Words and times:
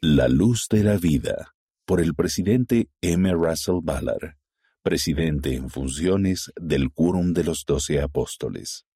La 0.00 0.28
luz 0.28 0.68
de 0.70 0.84
la 0.84 0.96
vida, 0.96 1.56
por 1.84 2.00
el 2.00 2.14
presidente 2.14 2.88
M. 3.00 3.32
Russell 3.32 3.80
Ballard, 3.82 4.36
presidente 4.80 5.56
en 5.56 5.70
funciones 5.70 6.52
del 6.54 6.92
Quórum 6.92 7.32
de 7.32 7.42
los 7.42 7.64
Doce 7.66 8.00
Apóstoles. 8.00 8.86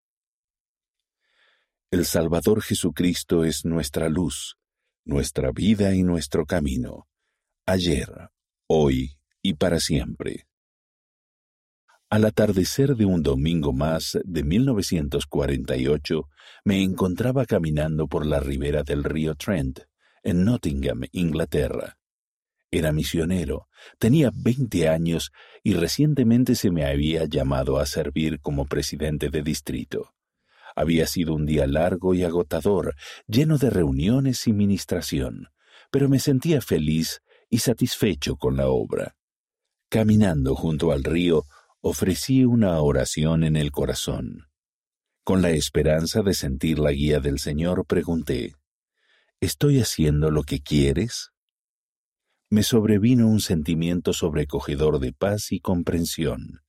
El 1.90 2.06
Salvador 2.06 2.62
Jesucristo 2.62 3.42
es 3.42 3.64
nuestra 3.64 4.08
luz, 4.08 4.58
nuestra 5.04 5.50
vida 5.50 5.92
y 5.92 6.04
nuestro 6.04 6.46
camino, 6.46 7.08
ayer, 7.66 8.30
hoy 8.68 9.18
y 9.42 9.54
para 9.54 9.80
siempre. 9.80 10.46
Al 12.10 12.26
atardecer 12.26 12.94
de 12.94 13.06
un 13.06 13.24
domingo 13.24 13.72
más 13.72 14.20
de 14.22 14.44
1948, 14.44 16.28
me 16.64 16.80
encontraba 16.80 17.44
caminando 17.44 18.06
por 18.06 18.24
la 18.24 18.38
ribera 18.38 18.84
del 18.84 19.02
río 19.02 19.34
Trent, 19.34 19.80
en 20.22 20.44
Nottingham, 20.44 21.02
Inglaterra. 21.12 21.98
Era 22.70 22.92
misionero, 22.92 23.68
tenía 23.98 24.30
20 24.34 24.88
años 24.88 25.30
y 25.62 25.74
recientemente 25.74 26.54
se 26.54 26.70
me 26.70 26.86
había 26.86 27.26
llamado 27.26 27.78
a 27.78 27.86
servir 27.86 28.40
como 28.40 28.66
presidente 28.66 29.28
de 29.28 29.42
distrito. 29.42 30.14
Había 30.74 31.06
sido 31.06 31.34
un 31.34 31.44
día 31.44 31.66
largo 31.66 32.14
y 32.14 32.24
agotador, 32.24 32.94
lleno 33.26 33.58
de 33.58 33.68
reuniones 33.68 34.46
y 34.46 34.54
ministración, 34.54 35.48
pero 35.90 36.08
me 36.08 36.18
sentía 36.18 36.62
feliz 36.62 37.20
y 37.50 37.58
satisfecho 37.58 38.36
con 38.36 38.56
la 38.56 38.68
obra. 38.68 39.16
Caminando 39.90 40.54
junto 40.54 40.92
al 40.92 41.04
río, 41.04 41.44
ofrecí 41.82 42.46
una 42.46 42.80
oración 42.80 43.44
en 43.44 43.56
el 43.56 43.70
corazón. 43.70 44.46
Con 45.24 45.42
la 45.42 45.50
esperanza 45.50 46.22
de 46.22 46.32
sentir 46.32 46.78
la 46.78 46.92
guía 46.92 47.20
del 47.20 47.38
Señor, 47.38 47.84
pregunté, 47.84 48.54
¿Estoy 49.42 49.80
haciendo 49.80 50.30
lo 50.30 50.44
que 50.44 50.60
quieres? 50.60 51.32
Me 52.48 52.62
sobrevino 52.62 53.26
un 53.26 53.40
sentimiento 53.40 54.12
sobrecogedor 54.12 55.00
de 55.00 55.12
paz 55.12 55.50
y 55.50 55.58
comprensión. 55.58 56.60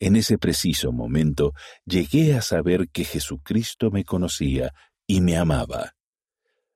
En 0.00 0.16
ese 0.16 0.36
preciso 0.36 0.90
momento 0.90 1.52
llegué 1.84 2.34
a 2.34 2.42
saber 2.42 2.88
que 2.88 3.04
Jesucristo 3.04 3.92
me 3.92 4.02
conocía 4.02 4.72
y 5.06 5.20
me 5.20 5.36
amaba. 5.36 5.92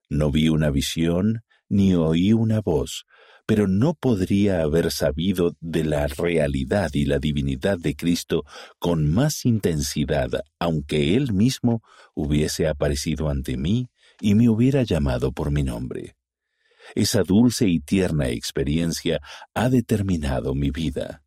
No 0.08 0.30
vi 0.30 0.50
una 0.50 0.70
visión 0.70 1.40
ni 1.68 1.94
oí 1.94 2.32
una 2.32 2.60
voz, 2.60 3.04
pero 3.44 3.66
no 3.66 3.94
podría 3.94 4.62
haber 4.62 4.92
sabido 4.92 5.56
de 5.58 5.82
la 5.82 6.06
realidad 6.06 6.90
y 6.92 7.06
la 7.06 7.18
divinidad 7.18 7.76
de 7.76 7.96
Cristo 7.96 8.44
con 8.78 9.10
más 9.10 9.44
intensidad, 9.44 10.28
aunque 10.60 11.16
Él 11.16 11.32
mismo 11.32 11.82
hubiese 12.14 12.68
aparecido 12.68 13.30
ante 13.30 13.56
mí 13.56 13.88
y 14.20 14.34
me 14.34 14.48
hubiera 14.48 14.82
llamado 14.82 15.32
por 15.32 15.50
mi 15.50 15.62
nombre. 15.62 16.16
Esa 16.94 17.22
dulce 17.22 17.68
y 17.68 17.80
tierna 17.80 18.28
experiencia 18.28 19.20
ha 19.54 19.68
determinado 19.68 20.54
mi 20.54 20.70
vida. 20.70 21.22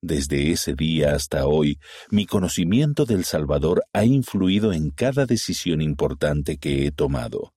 Desde 0.00 0.50
ese 0.50 0.74
día 0.74 1.14
hasta 1.14 1.46
hoy, 1.46 1.78
mi 2.10 2.26
conocimiento 2.26 3.04
del 3.04 3.24
Salvador 3.24 3.84
ha 3.92 4.04
influido 4.04 4.72
en 4.72 4.90
cada 4.90 5.26
decisión 5.26 5.80
importante 5.80 6.58
que 6.58 6.86
he 6.86 6.90
tomado. 6.90 7.54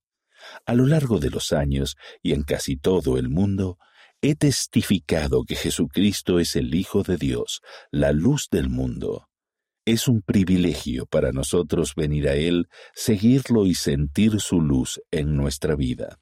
A 0.65 0.75
lo 0.75 0.85
largo 0.85 1.19
de 1.19 1.31
los 1.31 1.53
años 1.53 1.97
y 2.21 2.33
en 2.33 2.43
casi 2.43 2.77
todo 2.77 3.17
el 3.17 3.29
mundo, 3.29 3.79
he 4.21 4.35
testificado 4.35 5.43
que 5.43 5.55
Jesucristo 5.55 6.39
es 6.39 6.55
el 6.55 6.73
Hijo 6.75 7.03
de 7.03 7.17
Dios, 7.17 7.61
la 7.91 8.11
luz 8.11 8.47
del 8.51 8.69
mundo. 8.69 9.27
Es 9.85 10.07
un 10.07 10.23
privilegio 10.23 11.05
para 11.05 11.31
nosotros 11.31 11.93
venir 11.95 12.27
a 12.27 12.33
Él, 12.33 12.67
seguirlo 12.95 13.67
y 13.67 13.75
sentir 13.75 14.39
su 14.39 14.59
luz 14.59 14.99
en 15.11 15.37
nuestra 15.37 15.75
vida. 15.75 16.19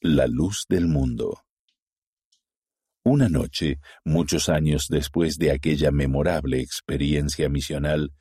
La 0.00 0.26
luz 0.26 0.64
del 0.66 0.86
mundo. 0.86 1.42
Una 3.04 3.28
noche, 3.28 3.80
muchos 4.02 4.48
años 4.48 4.88
después 4.88 5.36
de 5.36 5.50
aquella 5.50 5.90
memorable 5.90 6.60
experiencia 6.60 7.50
misional, 7.50 8.14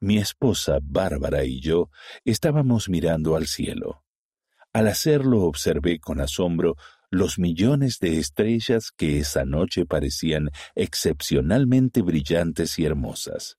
mi 0.00 0.16
esposa 0.16 0.78
Bárbara 0.82 1.44
y 1.44 1.60
yo 1.60 1.90
estábamos 2.24 2.88
mirando 2.88 3.36
al 3.36 3.46
cielo. 3.46 4.02
Al 4.72 4.88
hacerlo 4.88 5.42
observé 5.42 5.98
con 5.98 6.20
asombro 6.20 6.76
los 7.10 7.38
millones 7.38 7.98
de 8.00 8.18
estrellas 8.18 8.90
que 8.96 9.18
esa 9.18 9.44
noche 9.44 9.86
parecían 9.86 10.50
excepcionalmente 10.74 12.02
brillantes 12.02 12.78
y 12.78 12.84
hermosas. 12.84 13.58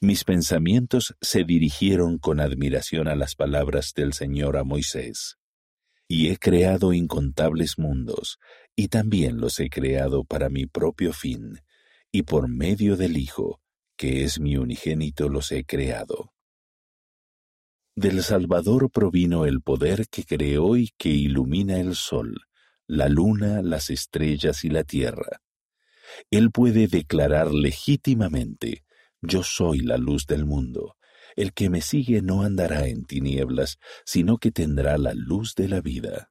Mis 0.00 0.24
pensamientos 0.24 1.14
se 1.20 1.44
dirigieron 1.44 2.18
con 2.18 2.40
admiración 2.40 3.06
a 3.06 3.14
las 3.14 3.36
palabras 3.36 3.92
del 3.94 4.12
Señor 4.12 4.56
a 4.56 4.64
Moisés. 4.64 5.38
Y 6.08 6.30
he 6.30 6.38
creado 6.38 6.92
incontables 6.92 7.78
mundos, 7.78 8.38
y 8.74 8.88
también 8.88 9.38
los 9.38 9.60
he 9.60 9.70
creado 9.70 10.24
para 10.24 10.48
mi 10.48 10.66
propio 10.66 11.12
fin, 11.12 11.60
y 12.10 12.22
por 12.22 12.48
medio 12.48 12.96
del 12.96 13.16
Hijo, 13.16 13.60
que 13.96 14.24
es 14.24 14.40
mi 14.40 14.56
unigénito, 14.56 15.28
los 15.28 15.52
he 15.52 15.64
creado. 15.64 16.31
Del 17.94 18.22
Salvador 18.22 18.90
provino 18.90 19.44
el 19.44 19.60
poder 19.60 20.08
que 20.08 20.24
creó 20.24 20.76
y 20.78 20.92
que 20.96 21.10
ilumina 21.10 21.78
el 21.78 21.94
sol, 21.94 22.40
la 22.86 23.10
luna, 23.10 23.60
las 23.60 23.90
estrellas 23.90 24.64
y 24.64 24.70
la 24.70 24.82
tierra. 24.82 25.42
Él 26.30 26.50
puede 26.50 26.86
declarar 26.88 27.52
legítimamente, 27.52 28.84
yo 29.20 29.42
soy 29.42 29.80
la 29.80 29.98
luz 29.98 30.26
del 30.26 30.46
mundo. 30.46 30.96
El 31.36 31.52
que 31.52 31.68
me 31.68 31.82
sigue 31.82 32.22
no 32.22 32.42
andará 32.42 32.86
en 32.86 33.04
tinieblas, 33.04 33.76
sino 34.06 34.38
que 34.38 34.50
tendrá 34.50 34.96
la 34.96 35.12
luz 35.12 35.54
de 35.54 35.68
la 35.68 35.82
vida. 35.82 36.30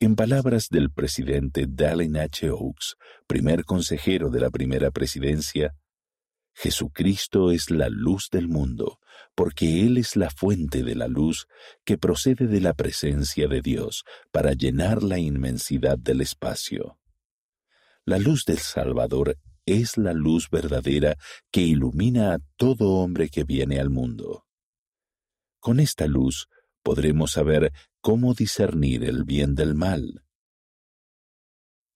En 0.00 0.16
palabras 0.16 0.68
del 0.70 0.90
presidente 0.90 1.66
Dallin 1.68 2.16
H. 2.16 2.50
Oaks, 2.50 2.96
primer 3.26 3.64
consejero 3.64 4.30
de 4.30 4.40
la 4.40 4.50
primera 4.50 4.90
presidencia, 4.90 5.74
Jesucristo 6.54 7.50
es 7.50 7.70
la 7.70 7.88
luz 7.88 8.30
del 8.30 8.48
mundo, 8.48 9.00
porque 9.34 9.84
Él 9.84 9.98
es 9.98 10.16
la 10.16 10.30
fuente 10.30 10.82
de 10.82 10.94
la 10.94 11.08
luz 11.08 11.46
que 11.84 11.98
procede 11.98 12.46
de 12.46 12.60
la 12.60 12.74
presencia 12.74 13.48
de 13.48 13.60
Dios 13.60 14.04
para 14.30 14.52
llenar 14.52 15.02
la 15.02 15.18
inmensidad 15.18 15.98
del 15.98 16.20
espacio. 16.20 16.98
La 18.04 18.18
luz 18.18 18.44
del 18.44 18.58
Salvador 18.58 19.36
es 19.66 19.96
la 19.96 20.12
luz 20.12 20.48
verdadera 20.50 21.16
que 21.50 21.62
ilumina 21.62 22.34
a 22.34 22.38
todo 22.56 22.90
hombre 22.96 23.28
que 23.28 23.44
viene 23.44 23.80
al 23.80 23.90
mundo. 23.90 24.46
Con 25.58 25.80
esta 25.80 26.06
luz 26.06 26.48
podremos 26.82 27.32
saber 27.32 27.72
cómo 28.00 28.34
discernir 28.34 29.04
el 29.04 29.24
bien 29.24 29.54
del 29.54 29.74
mal. 29.74 30.22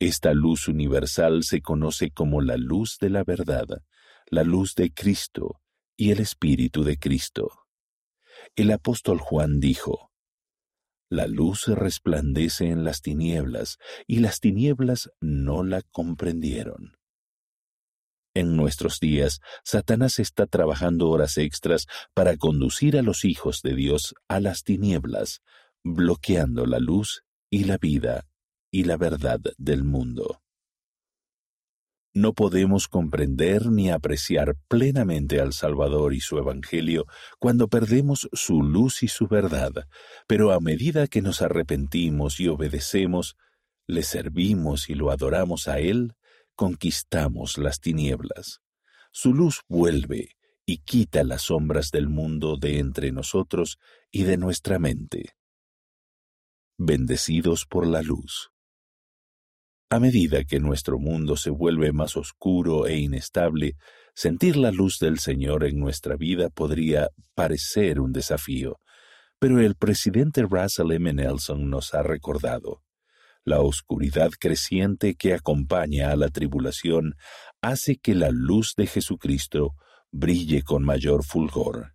Esta 0.01 0.33
luz 0.33 0.69
universal 0.69 1.43
se 1.45 1.61
conoce 1.61 2.11
como 2.11 2.41
la 2.41 2.57
luz 2.57 2.99
de 3.01 3.11
la 3.11 3.25
verdad, 3.25 3.67
la 4.31 4.45
luz 4.45 4.75
de 4.75 4.93
Cristo 4.93 5.61
y 5.97 6.11
el 6.11 6.21
Espíritu 6.21 6.85
de 6.85 6.99
Cristo. 6.99 7.51
El 8.57 8.71
apóstol 8.71 9.19
Juan 9.19 9.61
dijo, 9.61 10.11
La 11.11 11.27
luz 11.27 11.67
resplandece 11.69 12.69
en 12.69 12.85
las 12.85 13.01
tinieblas, 13.01 13.79
y 14.07 14.21
las 14.21 14.41
tinieblas 14.41 15.11
no 15.21 15.65
la 15.65 15.83
comprendieron. 15.83 16.97
En 18.35 18.57
nuestros 18.57 19.01
días, 19.01 19.41
Satanás 19.65 20.19
está 20.19 20.47
trabajando 20.47 21.09
horas 21.09 21.39
extras 21.39 21.87
para 22.15 22.37
conducir 22.37 22.97
a 22.97 23.03
los 23.03 23.25
hijos 23.25 23.63
de 23.63 23.75
Dios 23.75 24.15
a 24.29 24.39
las 24.41 24.63
tinieblas, 24.63 25.41
bloqueando 25.83 26.67
la 26.67 26.79
luz 26.79 27.23
y 27.51 27.65
la 27.65 27.79
vida 27.79 28.29
y 28.71 28.85
la 28.85 28.97
verdad 28.97 29.41
del 29.57 29.83
mundo. 29.83 30.43
No 32.19 32.33
podemos 32.33 32.89
comprender 32.89 33.67
ni 33.71 33.93
apreciar 33.93 34.57
plenamente 34.67 35.41
al 35.41 35.53
Salvador 35.53 36.15
y 36.15 36.21
su 36.21 36.37
Evangelio 36.37 37.07
cuando 37.39 37.69
perdemos 37.69 38.29
su 38.33 38.61
luz 38.61 39.05
y 39.05 39.09
su 39.09 39.29
verdad, 39.29 39.87
pero 40.27 40.51
a 40.51 40.59
medida 40.59 41.07
que 41.07 41.23
nos 41.23 41.43
arrepentimos 41.43 42.41
y 42.41 42.49
obedecemos, 42.49 43.37
le 43.87 44.03
servimos 44.03 44.91
y 44.91 44.97
lo 44.97 45.13
adoramos 45.13 45.69
a 45.69 45.79
Él, 45.79 46.17
conquistamos 46.57 47.57
las 47.57 47.79
tinieblas. 47.79 48.63
Su 49.13 49.33
luz 49.33 49.63
vuelve 49.69 50.31
y 50.67 50.79
quita 50.79 51.23
las 51.23 51.43
sombras 51.43 51.93
del 51.93 52.09
mundo 52.09 52.57
de 52.57 52.81
entre 52.81 53.13
nosotros 53.13 53.79
y 54.11 54.25
de 54.25 54.39
nuestra 54.39 54.81
mente. 54.81 55.37
Bendecidos 56.79 57.65
por 57.65 57.87
la 57.87 58.03
luz. 58.03 58.51
A 59.91 60.01
medida 60.01 60.45
que 60.45 60.61
nuestro 60.61 60.99
mundo 60.99 61.35
se 61.37 61.49
vuelve 61.49 61.93
más 61.93 62.19
oscuro 62.19 62.87
e 62.87 62.99
inestable, 62.99 63.77
sentir 64.15 64.59
la 64.59 64.71
luz 64.71 64.99
del 64.99 65.19
Señor 65.19 65.65
en 65.65 65.79
nuestra 65.79 66.15
vida 66.15 66.51
podría 66.51 67.09
parecer 67.35 67.99
un 67.99 68.13
desafío, 68.13 68.81
pero 69.39 69.61
el 69.61 69.77
presidente 69.77 70.43
Russell 70.43 70.93
M. 70.93 71.15
Nelson 71.15 71.71
nos 71.71 71.95
ha 71.95 72.03
recordado. 72.03 72.83
La 73.45 73.61
oscuridad 73.61 74.31
creciente 74.39 75.15
que 75.15 75.33
acompaña 75.33 76.11
a 76.11 76.17
la 76.17 76.29
tribulación 76.29 77.15
hace 77.63 77.97
que 77.97 78.15
la 78.15 78.29
luz 78.31 78.75
de 78.77 78.87
Jesucristo 78.89 79.71
brille 80.11 80.65
con 80.65 80.85
mayor 80.85 81.25
fulgor. 81.25 81.95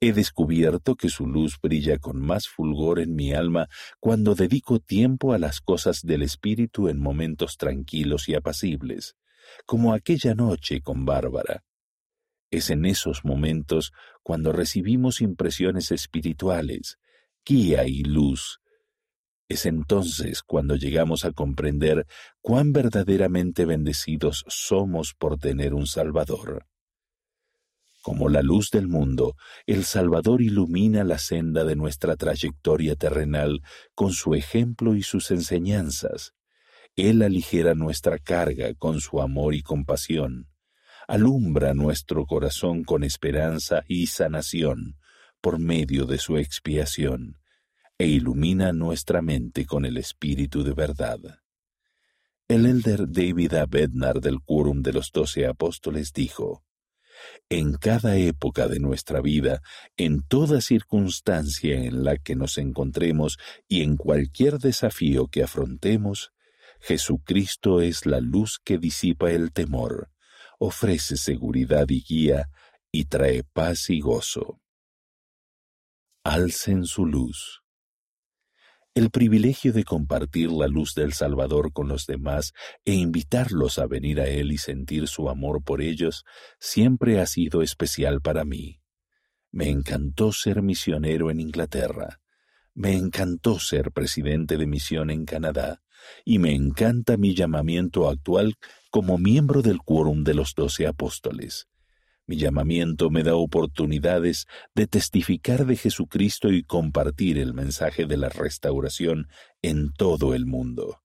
He 0.00 0.12
descubierto 0.12 0.94
que 0.94 1.08
su 1.08 1.26
luz 1.26 1.58
brilla 1.60 1.98
con 1.98 2.20
más 2.20 2.46
fulgor 2.46 3.00
en 3.00 3.16
mi 3.16 3.32
alma 3.32 3.68
cuando 3.98 4.36
dedico 4.36 4.78
tiempo 4.78 5.32
a 5.32 5.38
las 5.38 5.60
cosas 5.60 6.02
del 6.02 6.22
espíritu 6.22 6.88
en 6.88 7.00
momentos 7.00 7.56
tranquilos 7.56 8.28
y 8.28 8.36
apacibles, 8.36 9.16
como 9.66 9.92
aquella 9.92 10.34
noche 10.34 10.82
con 10.82 11.04
Bárbara. 11.04 11.64
Es 12.50 12.70
en 12.70 12.86
esos 12.86 13.24
momentos 13.24 13.92
cuando 14.22 14.52
recibimos 14.52 15.20
impresiones 15.20 15.90
espirituales, 15.90 16.98
guía 17.44 17.84
y 17.84 18.04
luz. 18.04 18.60
Es 19.48 19.66
entonces 19.66 20.42
cuando 20.44 20.76
llegamos 20.76 21.24
a 21.24 21.32
comprender 21.32 22.06
cuán 22.40 22.72
verdaderamente 22.72 23.64
bendecidos 23.64 24.44
somos 24.46 25.12
por 25.14 25.38
tener 25.38 25.74
un 25.74 25.88
Salvador. 25.88 26.66
Como 28.02 28.28
la 28.28 28.42
luz 28.42 28.70
del 28.70 28.88
mundo, 28.88 29.34
el 29.66 29.84
Salvador 29.84 30.40
ilumina 30.40 31.04
la 31.04 31.18
senda 31.18 31.64
de 31.64 31.76
nuestra 31.76 32.16
trayectoria 32.16 32.94
terrenal 32.94 33.62
con 33.94 34.12
su 34.12 34.34
ejemplo 34.34 34.94
y 34.94 35.02
sus 35.02 35.30
enseñanzas. 35.30 36.32
Él 36.96 37.22
aligera 37.22 37.74
nuestra 37.74 38.18
carga 38.18 38.74
con 38.74 39.00
su 39.00 39.20
amor 39.20 39.54
y 39.54 39.62
compasión. 39.62 40.48
Alumbra 41.06 41.74
nuestro 41.74 42.26
corazón 42.26 42.84
con 42.84 43.04
esperanza 43.04 43.82
y 43.88 44.06
sanación 44.08 44.96
por 45.40 45.58
medio 45.58 46.04
de 46.06 46.18
su 46.18 46.36
expiación, 46.36 47.38
e 47.96 48.06
ilumina 48.06 48.72
nuestra 48.72 49.22
mente 49.22 49.66
con 49.66 49.84
el 49.84 49.96
Espíritu 49.96 50.62
de 50.62 50.72
verdad. 50.72 51.18
El 52.48 52.66
elder 52.66 53.10
David 53.10 53.54
A. 53.54 53.66
Bednar 53.66 54.20
del 54.20 54.40
Quórum 54.40 54.82
de 54.82 54.92
los 54.92 55.10
Doce 55.12 55.46
Apóstoles 55.46 56.12
dijo, 56.12 56.64
en 57.48 57.74
cada 57.74 58.16
época 58.16 58.68
de 58.68 58.80
nuestra 58.80 59.20
vida, 59.20 59.62
en 59.96 60.22
toda 60.22 60.60
circunstancia 60.60 61.76
en 61.76 62.04
la 62.04 62.16
que 62.16 62.34
nos 62.34 62.58
encontremos 62.58 63.38
y 63.68 63.82
en 63.82 63.96
cualquier 63.96 64.58
desafío 64.58 65.28
que 65.28 65.42
afrontemos, 65.42 66.32
Jesucristo 66.80 67.80
es 67.80 68.06
la 68.06 68.20
luz 68.20 68.60
que 68.62 68.78
disipa 68.78 69.30
el 69.30 69.52
temor, 69.52 70.10
ofrece 70.58 71.16
seguridad 71.16 71.86
y 71.88 72.02
guía, 72.02 72.50
y 72.90 73.04
trae 73.04 73.44
paz 73.44 73.90
y 73.90 74.00
gozo. 74.00 74.60
Alcen 76.24 76.84
su 76.84 77.06
luz. 77.06 77.62
El 78.98 79.10
privilegio 79.10 79.72
de 79.72 79.84
compartir 79.84 80.50
la 80.50 80.66
luz 80.66 80.92
del 80.92 81.12
Salvador 81.12 81.72
con 81.72 81.86
los 81.86 82.04
demás 82.04 82.52
e 82.84 82.94
invitarlos 82.94 83.78
a 83.78 83.86
venir 83.86 84.20
a 84.20 84.26
Él 84.26 84.50
y 84.50 84.58
sentir 84.58 85.06
su 85.06 85.28
amor 85.28 85.62
por 85.62 85.82
ellos 85.82 86.24
siempre 86.58 87.20
ha 87.20 87.26
sido 87.26 87.62
especial 87.62 88.20
para 88.20 88.44
mí. 88.44 88.80
Me 89.52 89.68
encantó 89.68 90.32
ser 90.32 90.62
misionero 90.62 91.30
en 91.30 91.38
Inglaterra. 91.38 92.20
Me 92.74 92.94
encantó 92.94 93.60
ser 93.60 93.92
presidente 93.92 94.56
de 94.56 94.66
misión 94.66 95.10
en 95.10 95.26
Canadá 95.26 95.80
y 96.24 96.40
me 96.40 96.52
encanta 96.52 97.16
mi 97.16 97.36
llamamiento 97.36 98.08
actual 98.08 98.56
como 98.90 99.16
miembro 99.16 99.62
del 99.62 99.78
quórum 99.78 100.24
de 100.24 100.34
los 100.34 100.54
doce 100.56 100.88
apóstoles. 100.88 101.68
Mi 102.28 102.36
llamamiento 102.36 103.08
me 103.08 103.22
da 103.22 103.36
oportunidades 103.36 104.46
de 104.74 104.86
testificar 104.86 105.64
de 105.64 105.76
Jesucristo 105.76 106.52
y 106.52 106.62
compartir 106.62 107.38
el 107.38 107.54
mensaje 107.54 108.04
de 108.04 108.18
la 108.18 108.28
restauración 108.28 109.28
en 109.62 109.94
todo 109.94 110.34
el 110.34 110.44
mundo. 110.44 111.00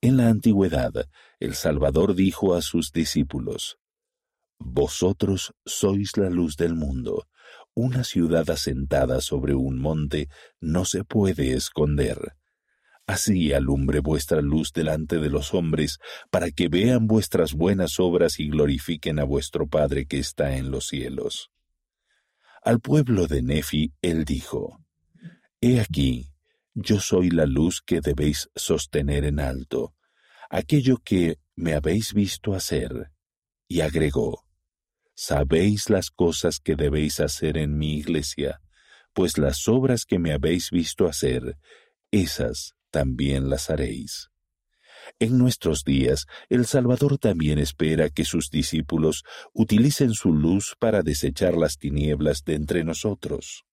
En 0.00 0.16
la 0.16 0.30
antigüedad, 0.30 1.06
el 1.38 1.54
Salvador 1.54 2.14
dijo 2.14 2.54
a 2.54 2.62
sus 2.62 2.92
discípulos, 2.92 3.76
Vosotros 4.58 5.52
sois 5.66 6.16
la 6.16 6.30
luz 6.30 6.56
del 6.56 6.74
mundo. 6.74 7.28
Una 7.74 8.02
ciudad 8.02 8.48
asentada 8.48 9.20
sobre 9.20 9.54
un 9.54 9.78
monte 9.78 10.30
no 10.60 10.86
se 10.86 11.04
puede 11.04 11.52
esconder. 11.52 12.36
Así 13.14 13.52
alumbre 13.52 14.00
vuestra 14.00 14.40
luz 14.40 14.72
delante 14.72 15.20
de 15.20 15.30
los 15.30 15.54
hombres, 15.54 16.00
para 16.32 16.50
que 16.50 16.66
vean 16.66 17.06
vuestras 17.06 17.54
buenas 17.54 18.00
obras 18.00 18.40
y 18.40 18.48
glorifiquen 18.48 19.20
a 19.20 19.24
vuestro 19.24 19.68
Padre 19.68 20.06
que 20.06 20.18
está 20.18 20.56
en 20.56 20.72
los 20.72 20.88
cielos. 20.88 21.52
Al 22.64 22.80
pueblo 22.80 23.28
de 23.28 23.40
Nefi 23.40 23.92
él 24.02 24.24
dijo, 24.24 24.80
He 25.60 25.78
aquí, 25.78 26.32
yo 26.74 26.98
soy 26.98 27.30
la 27.30 27.46
luz 27.46 27.82
que 27.86 28.00
debéis 28.00 28.50
sostener 28.56 29.24
en 29.26 29.38
alto, 29.38 29.94
aquello 30.50 30.96
que 30.96 31.38
me 31.54 31.74
habéis 31.74 32.14
visto 32.14 32.52
hacer. 32.52 33.12
Y 33.68 33.82
agregó, 33.82 34.44
Sabéis 35.14 35.88
las 35.88 36.10
cosas 36.10 36.58
que 36.58 36.74
debéis 36.74 37.20
hacer 37.20 37.58
en 37.58 37.78
mi 37.78 37.94
iglesia, 37.94 38.60
pues 39.12 39.38
las 39.38 39.68
obras 39.68 40.04
que 40.04 40.18
me 40.18 40.32
habéis 40.32 40.72
visto 40.72 41.06
hacer, 41.06 41.56
esas 42.10 42.73
también 42.94 43.50
las 43.50 43.70
haréis. 43.70 44.30
En 45.18 45.36
nuestros 45.36 45.82
días, 45.82 46.26
el 46.48 46.64
Salvador 46.64 47.18
también 47.18 47.58
espera 47.58 48.08
que 48.08 48.24
sus 48.24 48.50
discípulos 48.50 49.24
utilicen 49.52 50.12
su 50.12 50.32
luz 50.32 50.76
para 50.78 51.02
desechar 51.02 51.56
las 51.56 51.76
tinieblas 51.76 52.44
de 52.44 52.54
entre 52.54 52.84
nosotros. 52.84 53.64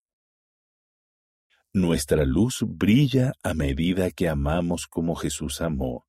Nuestra 1.71 2.25
luz 2.25 2.65
brilla 2.68 3.33
a 3.44 3.53
medida 3.53 4.09
que 4.09 4.27
amamos 4.27 4.88
como 4.88 5.15
Jesús 5.15 5.62
amó. 5.62 6.07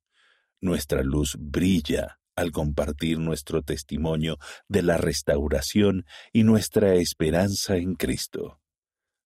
Nuestra 0.59 1.03
luz 1.03 1.37
brilla 1.39 2.17
al 2.35 2.51
compartir 2.51 3.19
nuestro 3.19 3.61
testimonio 3.61 4.39
de 4.67 4.81
la 4.81 4.97
restauración 4.97 6.07
y 6.31 6.41
nuestra 6.41 6.95
esperanza 6.95 7.77
en 7.77 7.93
Cristo. 7.93 8.62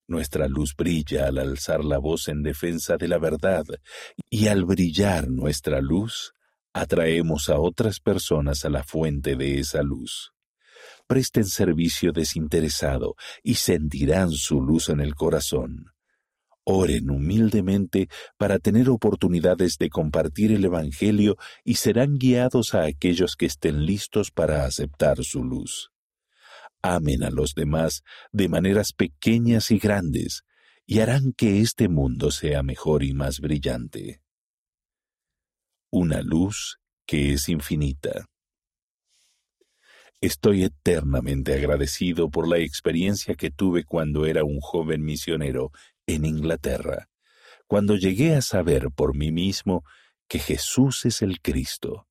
Nuestra 0.08 0.48
luz 0.48 0.74
brilla 0.74 1.28
al 1.28 1.38
alzar 1.38 1.84
la 1.84 1.98
voz 1.98 2.30
en 2.30 2.42
defensa 2.42 2.96
de 2.96 3.10
la 3.10 3.18
verdad 3.18 3.66
y 4.30 4.48
al 4.48 4.64
brillar 4.64 5.30
nuestra 5.30 5.82
luz, 5.82 6.34
atraemos 6.74 7.50
a 7.50 7.60
otras 7.60 8.00
personas 8.00 8.64
a 8.64 8.70
la 8.70 8.84
fuente 8.84 9.36
de 9.36 9.60
esa 9.60 9.84
luz. 9.84 10.32
Presten 11.08 11.44
servicio 11.44 12.14
desinteresado 12.14 13.16
y 13.44 13.56
sentirán 13.56 14.32
su 14.32 14.62
luz 14.62 14.88
en 14.88 15.02
el 15.02 15.14
corazón. 15.14 15.92
Oren 16.64 17.10
humildemente 17.10 18.08
para 18.38 18.60
tener 18.60 18.90
oportunidades 18.90 19.78
de 19.78 19.90
compartir 19.90 20.54
el 20.54 20.64
Evangelio 20.64 21.36
y 21.66 21.76
serán 21.76 22.18
guiados 22.18 22.74
a 22.76 22.84
aquellos 22.86 23.36
que 23.36 23.46
estén 23.46 23.86
listos 23.86 24.32
para 24.32 24.66
aceptar 24.66 25.22
su 25.24 25.44
luz 25.44 25.92
amen 26.82 27.24
a 27.24 27.30
los 27.30 27.54
demás 27.54 28.04
de 28.32 28.50
maneras 28.50 28.94
pequeñas 28.94 29.72
y 29.72 29.80
grandes, 29.80 30.44
y 30.86 31.00
harán 31.00 31.34
que 31.34 31.62
este 31.62 31.90
mundo 31.90 32.32
sea 32.32 32.64
mejor 32.64 33.04
y 33.04 33.14
más 33.14 33.40
brillante. 33.40 34.22
Una 35.92 36.22
luz 36.22 36.80
que 37.06 37.34
es 37.34 37.50
infinita. 37.50 38.26
Estoy 40.20 40.64
eternamente 40.64 41.54
agradecido 41.54 42.30
por 42.30 42.48
la 42.48 42.58
experiencia 42.58 43.36
que 43.36 43.52
tuve 43.52 43.84
cuando 43.84 44.26
era 44.26 44.44
un 44.44 44.60
joven 44.60 45.04
misionero 45.04 45.72
en 46.08 46.26
Inglaterra, 46.26 47.10
cuando 47.68 47.96
llegué 47.96 48.36
a 48.36 48.42
saber 48.42 48.90
por 48.96 49.16
mí 49.16 49.32
mismo 49.32 49.84
que 50.28 50.40
Jesús 50.40 51.06
es 51.06 51.22
el 51.22 51.40
Cristo, 51.42 52.07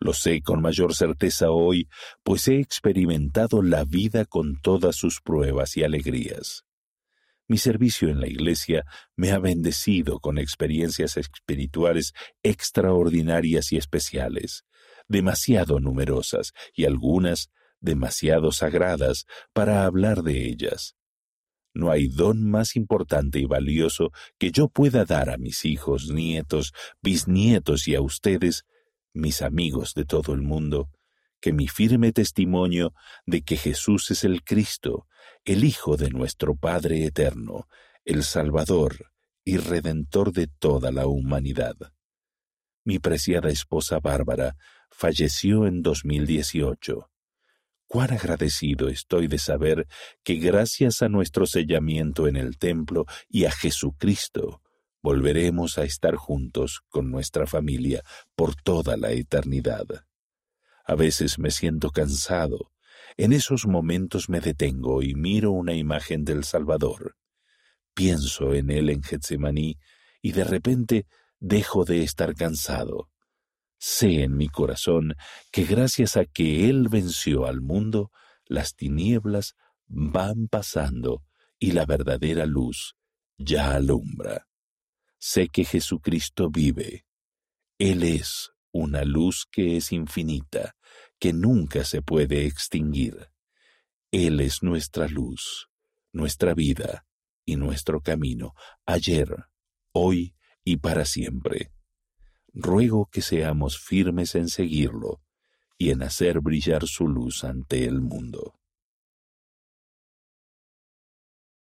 lo 0.00 0.12
sé 0.12 0.42
con 0.42 0.60
mayor 0.62 0.94
certeza 0.94 1.50
hoy, 1.50 1.88
pues 2.22 2.48
he 2.48 2.60
experimentado 2.60 3.62
la 3.62 3.84
vida 3.84 4.24
con 4.24 4.60
todas 4.60 4.96
sus 4.96 5.20
pruebas 5.20 5.76
y 5.76 5.84
alegrías. 5.84 6.64
Mi 7.48 7.56
servicio 7.56 8.08
en 8.08 8.20
la 8.20 8.28
Iglesia 8.28 8.84
me 9.16 9.32
ha 9.32 9.38
bendecido 9.38 10.20
con 10.20 10.38
experiencias 10.38 11.16
espirituales 11.16 12.12
extraordinarias 12.42 13.72
y 13.72 13.78
especiales, 13.78 14.64
demasiado 15.08 15.80
numerosas 15.80 16.52
y 16.74 16.84
algunas 16.84 17.50
demasiado 17.80 18.52
sagradas 18.52 19.24
para 19.52 19.84
hablar 19.84 20.22
de 20.22 20.46
ellas. 20.46 20.94
No 21.72 21.90
hay 21.90 22.08
don 22.08 22.48
más 22.48 22.76
importante 22.76 23.38
y 23.38 23.46
valioso 23.46 24.10
que 24.38 24.50
yo 24.50 24.68
pueda 24.68 25.04
dar 25.04 25.30
a 25.30 25.38
mis 25.38 25.64
hijos, 25.64 26.10
nietos, 26.10 26.72
bisnietos 27.00 27.88
y 27.88 27.94
a 27.94 28.00
ustedes 28.00 28.64
mis 29.12 29.42
amigos 29.42 29.94
de 29.94 30.04
todo 30.04 30.32
el 30.34 30.42
mundo, 30.42 30.90
que 31.40 31.52
mi 31.52 31.68
firme 31.68 32.12
testimonio 32.12 32.94
de 33.26 33.42
que 33.42 33.56
Jesús 33.56 34.10
es 34.10 34.24
el 34.24 34.42
Cristo, 34.42 35.06
el 35.44 35.64
Hijo 35.64 35.96
de 35.96 36.10
nuestro 36.10 36.56
Padre 36.56 37.04
Eterno, 37.04 37.68
el 38.04 38.24
Salvador 38.24 39.12
y 39.44 39.56
Redentor 39.56 40.32
de 40.32 40.46
toda 40.46 40.90
la 40.90 41.06
humanidad. 41.06 41.76
Mi 42.84 42.98
preciada 42.98 43.50
esposa 43.50 44.00
Bárbara 44.00 44.56
falleció 44.90 45.66
en 45.66 45.82
2018. 45.82 47.10
Cuán 47.86 48.12
agradecido 48.12 48.88
estoy 48.88 49.28
de 49.28 49.38
saber 49.38 49.86
que 50.22 50.34
gracias 50.34 51.02
a 51.02 51.08
nuestro 51.08 51.46
sellamiento 51.46 52.28
en 52.28 52.36
el 52.36 52.58
templo 52.58 53.06
y 53.28 53.46
a 53.46 53.50
Jesucristo, 53.50 54.62
volveremos 55.02 55.78
a 55.78 55.84
estar 55.84 56.16
juntos 56.16 56.80
con 56.88 57.10
nuestra 57.10 57.46
familia 57.46 58.02
por 58.34 58.54
toda 58.54 58.96
la 58.96 59.12
eternidad. 59.12 59.86
A 60.84 60.94
veces 60.94 61.38
me 61.38 61.50
siento 61.50 61.90
cansado, 61.90 62.72
En 63.16 63.32
esos 63.32 63.66
momentos 63.66 64.28
me 64.28 64.40
detengo 64.40 65.02
y 65.02 65.14
miro 65.14 65.50
una 65.50 65.74
imagen 65.74 66.24
del 66.24 66.44
Salvador. 66.44 67.16
Pienso 67.92 68.54
en 68.54 68.70
él 68.70 68.90
en 68.90 69.02
Getsemaní 69.02 69.76
y 70.22 70.32
de 70.32 70.44
repente 70.44 71.06
dejo 71.40 71.84
de 71.84 72.02
estar 72.02 72.34
cansado. 72.34 73.10
Sé 73.78 74.22
en 74.24 74.36
mi 74.36 74.48
corazón 74.48 75.14
que 75.52 75.64
gracias 75.64 76.16
a 76.16 76.24
que 76.24 76.68
Él 76.68 76.88
venció 76.88 77.46
al 77.46 77.60
mundo, 77.60 78.10
las 78.44 78.74
tinieblas 78.74 79.54
van 79.86 80.48
pasando 80.48 81.22
y 81.58 81.72
la 81.72 81.86
verdadera 81.86 82.46
luz 82.46 82.96
ya 83.36 83.72
alumbra. 83.74 84.47
Sé 85.18 85.48
que 85.48 85.64
Jesucristo 85.64 86.50
vive. 86.50 87.06
Él 87.78 88.02
es 88.02 88.52
una 88.72 89.04
luz 89.04 89.46
que 89.50 89.76
es 89.76 89.92
infinita, 89.92 90.76
que 91.18 91.32
nunca 91.32 91.84
se 91.84 92.02
puede 92.02 92.46
extinguir. 92.46 93.30
Él 94.10 94.40
es 94.40 94.62
nuestra 94.62 95.08
luz, 95.08 95.68
nuestra 96.12 96.54
vida 96.54 97.06
y 97.44 97.56
nuestro 97.56 98.00
camino, 98.00 98.54
ayer, 98.86 99.28
hoy 99.92 100.34
y 100.64 100.76
para 100.76 101.04
siempre 101.04 101.72
ruego 102.58 103.08
que 103.10 103.22
seamos 103.22 103.78
firmes 103.78 104.34
en 104.34 104.48
seguirlo 104.48 105.22
y 105.76 105.90
en 105.90 106.02
hacer 106.02 106.40
brillar 106.40 106.86
su 106.86 107.06
luz 107.06 107.44
ante 107.44 107.84
el 107.84 108.00
mundo. 108.00 108.57